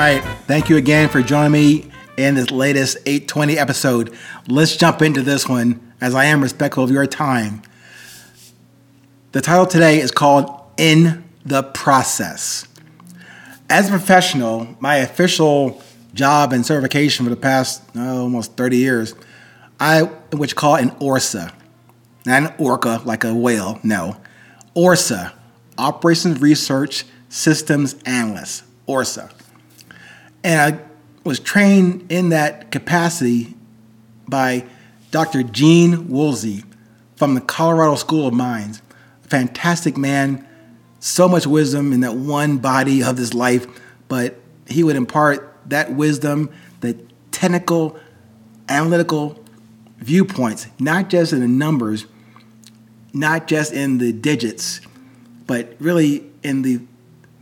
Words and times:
right. 0.00 0.24
Thank 0.46 0.70
you 0.70 0.78
again 0.78 1.10
for 1.10 1.20
joining 1.20 1.52
me 1.52 1.90
in 2.16 2.34
this 2.34 2.50
latest 2.50 2.96
820 3.04 3.58
episode. 3.58 4.16
Let's 4.48 4.74
jump 4.74 5.02
into 5.02 5.20
this 5.20 5.46
one 5.46 5.92
as 6.00 6.14
I 6.14 6.24
am 6.24 6.42
respectful 6.42 6.82
of 6.84 6.90
your 6.90 7.06
time. 7.06 7.60
The 9.32 9.42
title 9.42 9.66
today 9.66 10.00
is 10.00 10.10
called 10.10 10.48
In 10.78 11.22
the 11.44 11.62
Process. 11.62 12.66
As 13.68 13.88
a 13.88 13.90
professional, 13.90 14.74
my 14.80 14.96
official 14.96 15.82
job 16.14 16.54
and 16.54 16.64
certification 16.64 17.26
for 17.26 17.30
the 17.30 17.36
past 17.36 17.82
oh, 17.94 18.22
almost 18.22 18.56
30 18.56 18.78
years, 18.78 19.14
I 19.78 20.04
which 20.32 20.56
call 20.56 20.76
an 20.76 20.92
ORSA. 20.92 21.52
Not 22.24 22.42
an 22.42 22.54
orca 22.56 23.02
like 23.04 23.24
a 23.24 23.34
whale, 23.34 23.78
no. 23.82 24.16
ORSA, 24.74 25.34
Operations 25.76 26.40
Research 26.40 27.04
Systems 27.28 27.96
Analyst, 28.06 28.64
ORSA. 28.88 29.30
And 30.42 30.74
I 30.74 30.80
was 31.24 31.38
trained 31.38 32.10
in 32.10 32.30
that 32.30 32.70
capacity 32.70 33.54
by 34.28 34.64
Dr. 35.10 35.42
Gene 35.42 36.08
Woolsey 36.08 36.64
from 37.16 37.34
the 37.34 37.40
Colorado 37.40 37.96
School 37.96 38.28
of 38.28 38.34
Mines. 38.34 38.80
A 39.24 39.28
fantastic 39.28 39.96
man, 39.96 40.46
so 41.00 41.28
much 41.28 41.46
wisdom 41.46 41.92
in 41.92 42.00
that 42.00 42.14
one 42.14 42.58
body 42.58 43.02
of 43.02 43.18
his 43.18 43.34
life, 43.34 43.66
but 44.08 44.36
he 44.66 44.82
would 44.82 44.96
impart 44.96 45.56
that 45.66 45.92
wisdom, 45.92 46.50
the 46.80 46.94
technical, 47.32 47.98
analytical 48.68 49.44
viewpoints, 49.98 50.66
not 50.78 51.10
just 51.10 51.32
in 51.32 51.40
the 51.40 51.48
numbers, 51.48 52.06
not 53.12 53.46
just 53.46 53.72
in 53.72 53.98
the 53.98 54.12
digits, 54.12 54.80
but 55.46 55.74
really 55.78 56.24
in 56.42 56.62
the 56.62 56.80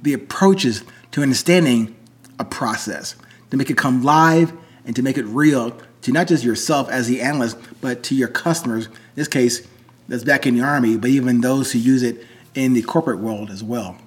the 0.00 0.12
approaches 0.12 0.84
to 1.10 1.22
understanding 1.22 1.94
a 2.38 2.44
process, 2.44 3.16
to 3.50 3.56
make 3.56 3.70
it 3.70 3.76
come 3.76 4.02
live 4.02 4.52
and 4.84 4.94
to 4.96 5.02
make 5.02 5.18
it 5.18 5.24
real 5.26 5.78
to 6.02 6.12
not 6.12 6.28
just 6.28 6.44
yourself 6.44 6.88
as 6.90 7.08
the 7.08 7.20
analyst, 7.20 7.58
but 7.80 8.02
to 8.04 8.14
your 8.14 8.28
customers. 8.28 8.86
In 8.86 8.92
this 9.16 9.28
case, 9.28 9.66
that's 10.08 10.24
back 10.24 10.46
in 10.46 10.56
the 10.56 10.62
Army, 10.62 10.96
but 10.96 11.10
even 11.10 11.40
those 11.40 11.72
who 11.72 11.78
use 11.78 12.02
it 12.02 12.24
in 12.54 12.72
the 12.72 12.82
corporate 12.82 13.18
world 13.18 13.50
as 13.50 13.62
well. 13.62 13.98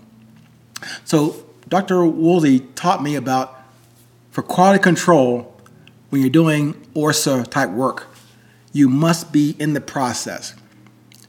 So, 1.05 1.45
Dr. 1.67 2.05
Woolsey 2.05 2.61
taught 2.75 3.03
me 3.03 3.15
about 3.15 3.61
for 4.31 4.41
quality 4.41 4.81
control, 4.81 5.53
when 6.09 6.21
you're 6.21 6.29
doing 6.29 6.73
ORSA 6.95 7.47
type 7.49 7.69
work, 7.69 8.07
you 8.73 8.89
must 8.89 9.31
be 9.31 9.55
in 9.59 9.73
the 9.73 9.81
process. 9.81 10.55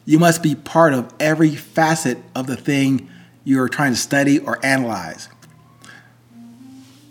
You 0.05 0.19
must 0.19 0.43
be 0.43 0.55
part 0.55 0.95
of 0.95 1.13
every 1.21 1.55
facet 1.55 2.19
of 2.35 2.47
the 2.47 2.57
thing 2.57 3.09
you're 3.45 3.69
trying 3.69 3.93
to 3.93 3.99
study 3.99 4.39
or 4.39 4.65
analyze. 4.65 5.29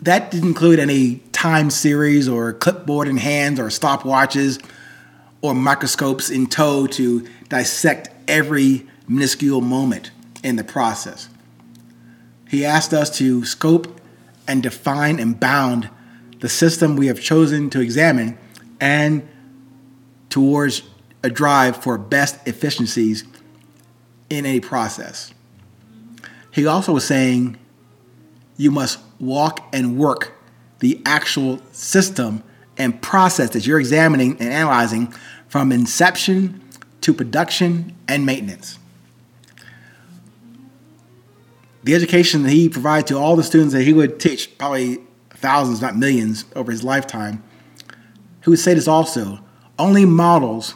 That 0.02 0.32
didn't 0.32 0.48
include 0.48 0.80
any 0.80 1.16
time 1.30 1.70
series 1.70 2.28
or 2.28 2.52
clipboard 2.52 3.06
in 3.06 3.16
hands 3.16 3.60
or 3.60 3.66
stopwatches 3.66 4.62
or 5.40 5.54
microscopes 5.54 6.28
in 6.28 6.48
tow 6.48 6.86
to 6.88 7.26
dissect 7.48 8.10
every 8.26 8.86
minuscule 9.06 9.60
moment 9.60 10.10
in 10.42 10.56
the 10.56 10.64
process. 10.64 11.28
He 12.48 12.64
asked 12.64 12.92
us 12.92 13.16
to 13.18 13.44
scope 13.44 14.00
and 14.48 14.62
define 14.62 15.20
and 15.20 15.38
bound 15.38 15.88
the 16.40 16.48
system 16.48 16.96
we 16.96 17.06
have 17.06 17.20
chosen 17.20 17.70
to 17.70 17.80
examine 17.80 18.36
and 18.80 19.28
towards 20.28 20.82
a 21.22 21.30
drive 21.30 21.76
for 21.76 21.96
best 21.96 22.46
efficiencies 22.48 23.24
in 24.28 24.44
any 24.46 24.58
process. 24.58 25.32
He 26.50 26.66
also 26.66 26.92
was 26.92 27.06
saying 27.06 27.56
you 28.56 28.72
must 28.72 28.98
walk 29.22 29.66
and 29.72 29.96
work 29.96 30.34
the 30.80 31.00
actual 31.06 31.60
system 31.70 32.42
and 32.76 33.00
process 33.00 33.50
that 33.50 33.66
you're 33.66 33.78
examining 33.78 34.32
and 34.32 34.52
analyzing 34.52 35.14
from 35.48 35.70
inception 35.70 36.60
to 37.00 37.14
production 37.14 37.94
and 38.08 38.26
maintenance. 38.26 38.78
The 41.84 41.94
education 41.94 42.42
that 42.42 42.50
he 42.50 42.68
provided 42.68 43.06
to 43.08 43.18
all 43.18 43.36
the 43.36 43.42
students 43.42 43.72
that 43.74 43.82
he 43.82 43.92
would 43.92 44.20
teach, 44.20 44.56
probably 44.58 44.98
thousands, 45.30 45.80
not 45.80 45.96
millions, 45.96 46.44
over 46.56 46.70
his 46.70 46.84
lifetime, 46.84 47.42
he 48.42 48.50
would 48.50 48.58
say 48.58 48.74
this 48.74 48.88
also 48.88 49.40
only 49.78 50.04
models 50.04 50.74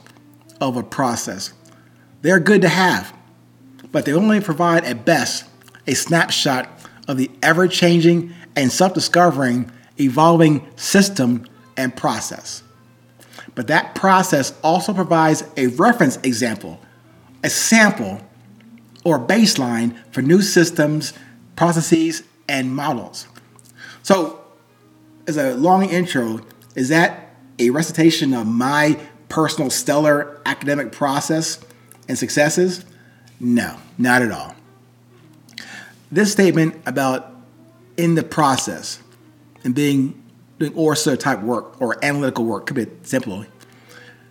of 0.61 0.77
a 0.77 0.83
process. 0.83 1.53
They're 2.23 2.41
good 2.41 2.63
to 2.63 2.69
have, 2.69 3.17
but 3.93 4.05
they 4.05 4.13
only 4.13 4.41
provide 4.41 4.85
at 4.85 5.05
best 5.05 5.45
a 5.87 5.95
snapshot 5.95 6.76
of 7.09 7.17
the 7.17 7.31
ever 7.43 7.69
changing 7.69 8.35
and 8.55 8.71
self 8.71 8.95
discovering 8.95 9.71
evolving 9.99 10.67
system 10.77 11.47
and 11.77 11.95
process. 11.97 12.63
But 13.55 13.69
that 13.69 13.95
process 13.95 14.53
also 14.63 14.93
provides 14.93 15.45
a 15.57 15.69
reference 15.69 16.17
example, 16.19 16.81
a 17.43 17.49
sample 17.49 18.21
or 19.05 19.19
baseline 19.19 19.97
for 20.13 20.21
new 20.21 20.43
systems, 20.43 21.13
processes, 21.55 22.23
and 22.49 22.75
models. 22.75 23.27
So, 24.03 24.41
as 25.27 25.37
a 25.37 25.55
long 25.55 25.89
intro, 25.89 26.41
is 26.75 26.91
that 26.91 27.35
a 27.59 27.71
recitation 27.71 28.35
of 28.35 28.47
my 28.47 28.99
personal 29.29 29.71
stellar 29.71 30.41
academic 30.45 30.93
process 30.93 31.59
and 32.09 32.19
successes? 32.19 32.85
No, 33.41 33.77
not 33.99 34.23
at 34.23 34.31
all. 34.31 34.55
This 36.11 36.33
statement 36.33 36.81
about 36.87 37.35
in 37.97 38.15
the 38.15 38.23
process 38.23 39.03
and 39.65 39.75
being 39.75 40.23
doing 40.59 40.73
ORSA 40.73 41.19
type 41.19 41.43
work 41.43 41.81
or 41.81 42.03
analytical 42.05 42.45
work, 42.45 42.67
could 42.67 42.77
be 42.77 42.87
simple. 43.03 43.45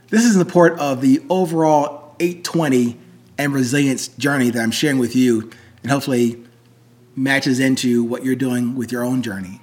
This 0.10 0.24
is 0.24 0.36
the 0.36 0.46
part 0.46 0.80
of 0.80 1.02
the 1.02 1.22
overall 1.30 2.16
820 2.20 2.98
and 3.38 3.54
resilience 3.54 4.08
journey 4.08 4.50
that 4.50 4.62
I'm 4.62 4.72
sharing 4.72 4.98
with 4.98 5.16
you 5.16 5.52
and 5.84 5.92
hopefully 5.92 6.44
matches 7.16 7.60
into 7.60 8.04
what 8.04 8.24
you're 8.24 8.36
doing 8.36 8.76
with 8.76 8.92
your 8.92 9.04
own 9.04 9.22
journey. 9.22 9.62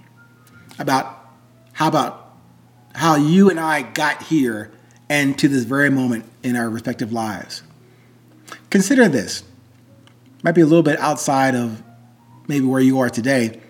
About 0.79 1.19
how 1.73 1.89
about 1.89 2.35
how 2.95 3.17
you 3.17 3.51
and 3.51 3.59
I 3.59 3.83
got 3.83 4.25
here 4.25 4.71
and 5.09 5.39
to 5.39 5.49
this 5.49 5.65
very 5.65 5.91
moment 5.91 6.27
in 6.43 6.57
our 6.57 6.69
respective 6.69 7.13
lives. 7.13 7.63
Consider 8.71 9.09
this. 9.09 9.45
Might 10.43 10.53
be 10.53 10.61
a 10.61 10.67
little 10.67 10.83
bit 10.83 10.99
outside 10.99 11.55
of 11.55 11.83
maybe 12.49 12.67
where 12.67 12.81
you 12.81 12.99
are 13.01 13.11
today, 13.11 13.61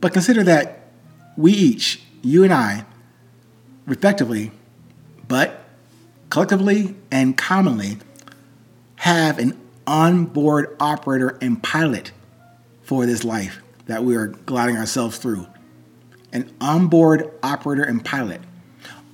but 0.00 0.12
consider 0.12 0.42
that 0.44 0.88
we 1.36 1.52
each, 1.52 2.02
you 2.22 2.44
and 2.44 2.52
I, 2.52 2.84
respectively, 3.86 4.52
but 5.28 5.64
collectively 6.30 6.94
and 7.10 7.36
commonly, 7.36 7.98
have 8.96 9.38
an 9.38 9.58
onboard 9.86 10.76
operator 10.80 11.38
and 11.40 11.62
pilot 11.62 12.12
for 12.82 13.06
this 13.06 13.24
life 13.24 13.60
that 13.86 14.04
we 14.04 14.16
are 14.16 14.28
gliding 14.28 14.76
ourselves 14.76 15.18
through. 15.18 15.46
An 16.32 16.50
onboard 16.60 17.30
operator 17.42 17.82
and 17.82 18.04
pilot. 18.04 18.40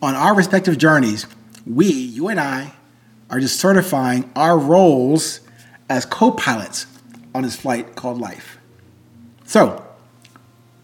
On 0.01 0.15
our 0.15 0.35
respective 0.35 0.79
journeys, 0.79 1.27
we, 1.67 1.87
you 1.87 2.29
and 2.29 2.39
I, 2.39 2.75
are 3.31 3.41
just 3.41 3.59
certifying 3.59 4.31
our 4.37 4.59
roles 4.59 5.41
as 5.89 6.05
co 6.05 6.31
pilots 6.31 6.87
on 7.35 7.43
this 7.43 7.57
flight 7.57 7.95
called 7.95 8.21
life. 8.21 8.58
So, 9.49 9.83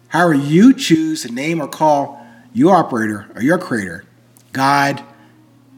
however 0.08 0.32
you 0.32 0.72
choose 0.72 1.20
to 1.22 1.28
name 1.30 1.60
or 1.60 1.68
call 1.68 2.26
your 2.54 2.74
operator 2.74 3.30
or 3.34 3.42
your 3.42 3.58
creator, 3.58 4.06
God, 4.52 5.04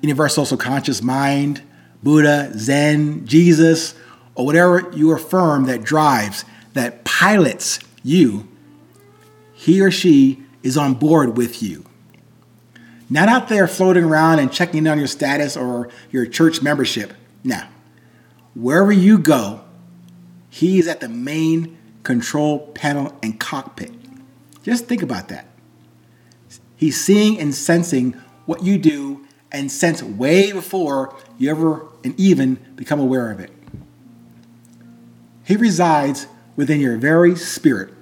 universal 0.03 0.47
subconscious 0.47 1.03
mind, 1.03 1.63
Buddha, 2.05 2.53
Zen, 2.57 3.27
Jesus, 3.27 3.97
or 4.37 4.47
whatever 4.47 4.89
you 4.95 5.11
affirm 5.11 5.65
that 5.67 5.83
drives, 5.83 6.45
that 6.75 7.05
pilots 7.05 7.81
you, 8.05 8.47
he 9.53 9.81
or 9.81 9.91
she 9.91 10.45
is 10.63 10.77
on 10.77 10.95
board 10.95 11.37
with 11.37 11.61
you. 11.65 11.85
Not 13.11 13.29
out 13.29 13.49
there 13.49 13.67
floating 13.67 14.05
around 14.05 14.39
and 14.39 14.53
checking 14.53 14.79
in 14.79 14.87
on 14.87 14.99
your 14.99 15.09
status 15.09 15.57
or 15.57 15.89
your 16.13 16.25
church 16.25 16.63
membership. 16.63 17.15
Now, 17.43 17.67
wherever 18.55 18.93
you 18.93 19.19
go, 19.19 19.63
he 20.51 20.79
is 20.79 20.87
at 20.87 21.01
the 21.01 21.09
main 21.09 21.77
control 22.07 22.69
panel 22.69 23.19
and 23.21 23.41
cockpit. 23.41 23.91
Just 24.63 24.87
think 24.87 25.03
about 25.03 25.27
that. 25.29 25.49
He's 26.77 27.01
seeing 27.01 27.41
and 27.41 27.53
sensing 27.53 28.13
what 28.45 28.63
you 28.63 28.79
do 28.79 29.27
and 29.51 29.73
sense 29.73 30.05
way 30.05 30.53
before 30.53 31.17
you 31.37 31.51
ever 31.51 31.85
and 32.05 32.19
even 32.19 32.55
become 32.77 33.01
aware 33.01 33.33
of 33.33 33.41
it. 33.41 33.51
He 35.45 35.57
resides 35.57 36.29
within 36.55 36.79
your 36.79 36.97
very 36.97 37.35
spirit, 37.35 37.93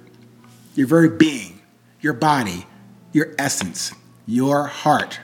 your 0.75 0.85
very 0.85 1.09
being, 1.09 1.61
your 1.99 2.13
body, 2.13 2.67
your 3.11 3.33
essence, 3.39 3.91
your 4.27 4.67
heart, 4.67 5.19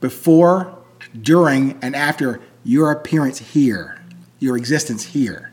before, 0.00 0.78
during, 1.20 1.76
and 1.82 1.96
after 1.96 2.40
your 2.62 2.92
appearance 2.92 3.38
here, 3.38 4.00
your 4.38 4.56
existence 4.56 5.06
here. 5.06 5.52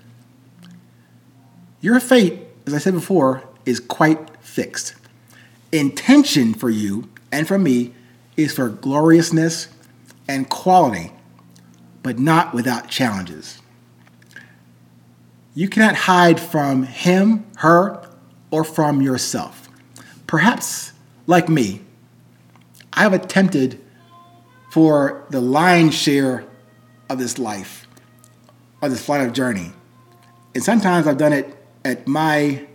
Your 1.84 2.00
fate, 2.00 2.40
as 2.66 2.74
I 2.74 2.78
said 2.78 2.94
before, 2.94 3.44
is 3.66 3.82
quite 3.82 4.18
fixed. 4.42 4.96
intention 5.74 6.54
for 6.54 6.70
you 6.70 7.10
and 7.30 7.46
for 7.46 7.58
me 7.58 7.94
is 8.38 8.54
for 8.54 8.70
gloriousness 8.70 9.68
and 10.26 10.50
quality, 10.50 11.12
but 12.04 12.18
not 12.18 12.54
without 12.54 12.88
challenges. 12.88 13.62
You 15.56 15.68
cannot 15.68 15.96
hide 15.96 16.40
from 16.40 16.84
him, 16.84 17.46
her, 17.58 18.08
or 18.50 18.64
from 18.64 19.02
yourself. 19.02 19.68
Perhaps, 20.26 20.94
like 21.28 21.50
me, 21.50 21.82
I 22.94 23.02
have 23.02 23.14
attempted 23.14 23.82
for 24.72 25.26
the 25.32 25.42
lion's 25.42 25.96
share 25.96 26.46
of 27.10 27.18
this 27.18 27.38
life, 27.38 27.88
of 28.82 28.90
this 28.90 29.04
flight 29.04 29.20
of 29.28 29.34
journey. 29.34 29.74
And 30.56 30.64
sometimes 30.64 31.08
I've 31.08 31.18
done 31.18 31.34
it 31.34 31.58
at 31.86 32.08
my, 32.08 32.66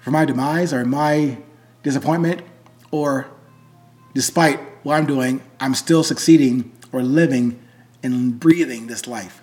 for 0.00 0.10
my 0.10 0.24
demise 0.24 0.72
or 0.72 0.84
my 0.84 1.38
disappointment, 1.82 2.42
or 2.90 3.26
despite 4.14 4.60
what 4.82 4.96
I'm 4.96 5.06
doing, 5.06 5.42
I'm 5.60 5.74
still 5.74 6.02
succeeding 6.02 6.72
or 6.92 7.02
living 7.02 7.60
and 8.02 8.38
breathing 8.38 8.86
this 8.86 9.06
life. 9.06 9.42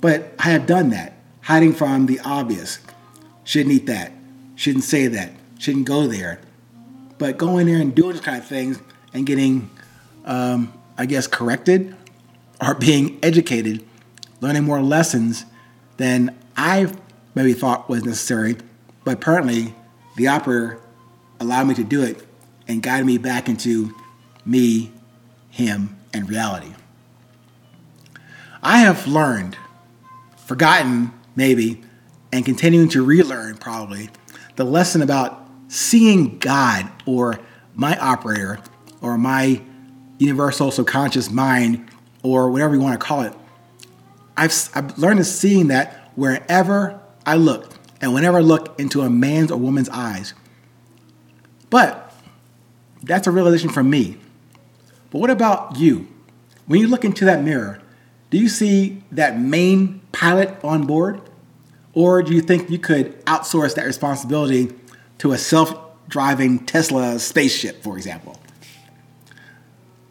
But 0.00 0.34
I 0.38 0.50
have 0.50 0.66
done 0.66 0.90
that, 0.90 1.14
hiding 1.42 1.72
from 1.72 2.06
the 2.06 2.20
obvious. 2.20 2.78
Shouldn't 3.44 3.74
eat 3.74 3.86
that, 3.86 4.12
shouldn't 4.54 4.84
say 4.84 5.06
that, 5.08 5.32
shouldn't 5.58 5.86
go 5.86 6.06
there. 6.06 6.40
But 7.18 7.38
going 7.38 7.66
there 7.66 7.78
and 7.78 7.94
doing 7.94 8.12
this 8.12 8.20
kind 8.20 8.38
of 8.38 8.46
things 8.46 8.78
and 9.12 9.26
getting, 9.26 9.70
um, 10.24 10.72
I 10.98 11.06
guess, 11.06 11.26
corrected 11.26 11.96
or 12.60 12.74
being 12.74 13.18
educated, 13.22 13.84
learning 14.40 14.64
more 14.64 14.82
lessons 14.82 15.44
than 15.96 16.36
I 16.56 16.92
maybe 17.34 17.52
thought 17.52 17.88
was 17.88 18.04
necessary. 18.04 18.56
But 19.04 19.14
apparently, 19.14 19.74
the 20.16 20.28
operator 20.28 20.80
allowed 21.40 21.64
me 21.64 21.74
to 21.74 21.84
do 21.84 22.02
it 22.02 22.26
and 22.68 22.82
guided 22.82 23.06
me 23.06 23.18
back 23.18 23.48
into 23.48 23.94
me, 24.44 24.92
him, 25.50 25.96
and 26.12 26.28
reality. 26.28 26.72
I 28.62 28.78
have 28.78 29.06
learned, 29.06 29.56
forgotten 30.36 31.12
maybe, 31.36 31.82
and 32.32 32.44
continuing 32.44 32.88
to 32.90 33.04
relearn 33.04 33.56
probably 33.58 34.10
the 34.56 34.64
lesson 34.64 35.02
about 35.02 35.46
seeing 35.68 36.38
God 36.38 36.90
or 37.06 37.38
my 37.74 37.98
operator 37.98 38.60
or 39.00 39.18
my 39.18 39.60
universal 40.18 40.70
subconscious 40.70 41.30
mind 41.30 41.90
or 42.22 42.50
whatever 42.50 42.74
you 42.74 42.80
want 42.80 42.98
to 42.98 43.04
call 43.04 43.22
it. 43.22 43.34
I've, 44.36 44.70
I've 44.74 44.96
learned 44.98 45.18
to 45.18 45.24
seeing 45.24 45.68
that 45.68 46.12
wherever 46.14 47.00
I 47.26 47.36
look 47.36 47.72
and 48.00 48.12
whenever 48.12 48.38
I 48.38 48.40
look 48.40 48.78
into 48.78 49.00
a 49.02 49.10
man's 49.10 49.50
or 49.50 49.58
woman's 49.58 49.88
eyes. 49.88 50.34
But 51.70 52.12
that's 53.02 53.26
a 53.26 53.30
realization 53.30 53.70
for 53.70 53.82
me. 53.82 54.18
But 55.10 55.18
what 55.20 55.30
about 55.30 55.76
you? 55.76 56.08
When 56.66 56.80
you 56.80 56.88
look 56.88 57.04
into 57.04 57.24
that 57.24 57.42
mirror, 57.42 57.80
do 58.30 58.38
you 58.38 58.48
see 58.48 59.02
that 59.12 59.38
main 59.38 60.00
pilot 60.12 60.56
on 60.64 60.86
board? 60.86 61.20
Or 61.92 62.22
do 62.22 62.34
you 62.34 62.40
think 62.40 62.68
you 62.70 62.78
could 62.78 63.24
outsource 63.26 63.74
that 63.76 63.86
responsibility 63.86 64.72
to 65.18 65.32
a 65.32 65.38
self 65.38 65.74
driving 66.08 66.66
Tesla 66.66 67.18
spaceship, 67.18 67.82
for 67.82 67.96
example? 67.96 68.40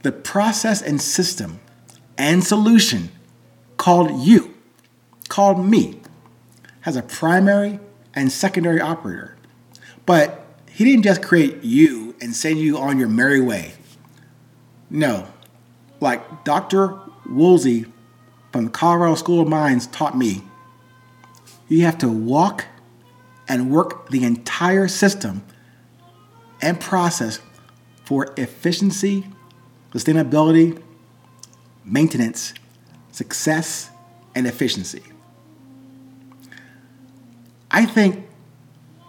The 0.04 0.12
process 0.12 0.81
and 0.81 1.01
system 1.01 1.59
and 2.18 2.44
solution 2.44 3.09
called 3.77 4.21
you, 4.21 4.54
called 5.27 5.66
me, 5.66 6.00
has 6.83 6.95
a 6.97 7.01
primary 7.01 7.80
and 8.13 8.31
secondary 8.31 8.80
operator. 8.80 9.35
But 10.06 10.45
he 10.69 10.83
didn't 10.83 11.03
just 11.03 11.21
create 11.21 11.63
you 11.63 12.13
and 12.21 12.35
send 12.35 12.59
you 12.59 12.77
on 12.77 13.00
your 13.00 13.07
merry 13.07 13.41
way. 13.41 13.74
No, 14.89 15.27
like 16.00 16.44
Dr. 16.44 17.00
Woolsey 17.25 17.85
from 18.51 18.65
the 18.65 18.71
Colorado 18.71 19.15
School 19.15 19.41
of 19.41 19.47
Mines 19.47 19.88
taught 19.88 20.18
me, 20.18 20.44
you 21.69 21.85
have 21.85 21.97
to 22.00 22.09
walk 22.09 22.65
and 23.47 23.71
work 23.71 24.09
the 24.09 24.25
entire 24.25 24.88
system 24.89 25.44
and 26.62 26.80
process 26.80 27.39
for 28.03 28.33
efficiency, 28.35 29.25
sustainability, 29.94 30.81
maintenance, 31.85 32.53
success, 33.12 33.89
and 34.35 34.45
efficiency. 34.47 35.01
I 37.74 37.88
think 37.88 38.28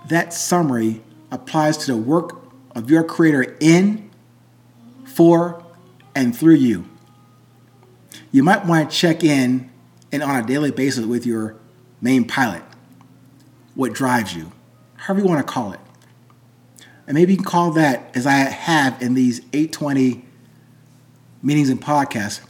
that 0.09 0.33
summary 0.33 1.03
applies 1.31 1.77
to 1.77 1.93
the 1.93 1.97
work 1.99 2.43
of 2.75 2.91
your 2.91 3.05
Creator 3.05 3.59
in, 3.61 4.11
for, 5.05 5.63
and 6.15 6.37
through 6.37 6.55
you. 6.55 6.87
You 8.33 8.43
might 8.43 8.65
want 8.65 8.91
to 8.91 8.97
check 8.97 9.23
in 9.23 9.71
and 10.11 10.23
on 10.23 10.43
a 10.43 10.47
daily 10.47 10.71
basis 10.71 11.05
with 11.05 11.27
your 11.27 11.57
main 12.01 12.27
pilot. 12.27 12.63
What 13.75 13.93
drives 13.93 14.35
you, 14.35 14.51
however 14.97 15.21
you 15.21 15.29
want 15.29 15.47
to 15.47 15.53
call 15.53 15.73
it. 15.73 15.81
And 17.07 17.15
maybe 17.15 17.33
you 17.33 17.37
can 17.37 17.45
call 17.45 17.73
that, 17.73 18.11
as 18.17 18.27
I 18.27 18.37
have 18.37 19.03
in 19.03 19.13
these 19.13 19.41
820 19.53 20.25
meetings 21.43 21.69
and 21.69 21.81
podcasts, 21.81 22.41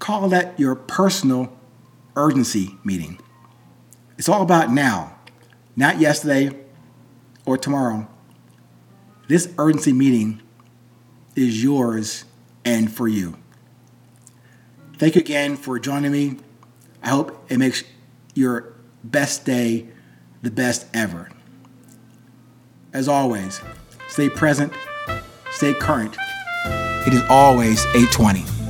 call 0.00 0.28
that 0.30 0.58
your 0.58 0.74
personal 0.74 1.56
urgency 2.16 2.76
meeting. 2.82 3.20
It's 4.18 4.28
all 4.28 4.42
about 4.42 4.72
now, 4.72 5.16
not 5.76 6.00
yesterday 6.00 6.50
or 7.44 7.56
tomorrow. 7.56 8.08
This 9.28 9.52
urgency 9.58 9.92
meeting 9.92 10.42
is 11.34 11.62
yours 11.62 12.24
and 12.64 12.92
for 12.92 13.08
you. 13.08 13.36
Thank 14.98 15.14
you 15.14 15.20
again 15.20 15.56
for 15.56 15.78
joining 15.78 16.12
me. 16.12 16.36
I 17.02 17.08
hope 17.08 17.44
it 17.50 17.58
makes 17.58 17.82
your 18.34 18.74
best 19.02 19.44
day 19.44 19.88
the 20.42 20.50
best 20.50 20.86
ever. 20.94 21.30
As 22.92 23.08
always, 23.08 23.60
stay 24.08 24.28
present, 24.28 24.72
stay 25.50 25.74
current. 25.74 26.16
It 27.06 27.14
is 27.14 27.22
always 27.28 27.84
820. 27.86 28.61